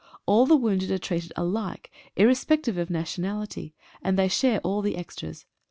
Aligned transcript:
All 0.25 0.47
the 0.47 0.55
wounded 0.55 0.89
are 0.89 0.97
treated 0.97 1.31
alike, 1.35 1.91
irrespec 2.17 2.63
tive 2.63 2.75
of 2.79 2.89
nationality, 2.89 3.75
and 4.01 4.17
they 4.17 4.29
share 4.29 4.59
all 4.61 4.81
the 4.81 4.97
extras. 4.97 5.45